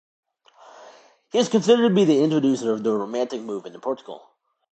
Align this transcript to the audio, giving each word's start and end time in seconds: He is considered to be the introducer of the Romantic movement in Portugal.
He 1.31 1.37
is 1.37 1.47
considered 1.47 1.89
to 1.89 1.93
be 1.93 2.05
the 2.05 2.23
introducer 2.23 2.73
of 2.73 2.81
the 2.83 2.91
Romantic 2.91 3.39
movement 3.41 3.75
in 3.75 3.81
Portugal. 3.81 4.31